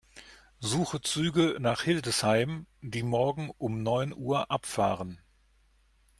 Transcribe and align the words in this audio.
Suche 0.61 0.99
Züge 1.03 1.57
nach 1.59 1.83
Hildesheim, 1.83 2.65
die 2.81 3.03
morgen 3.03 3.51
um 3.59 3.83
neun 3.83 4.15
Uhr 4.17 4.49
abfahren. 4.49 5.19